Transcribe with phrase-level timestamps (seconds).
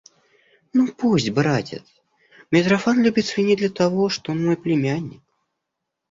[0.77, 1.83] Ну пусть, братец,
[2.49, 5.21] Митрофан любит свиней для того, что он мой племянник.